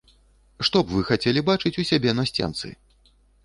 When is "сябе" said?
1.93-2.17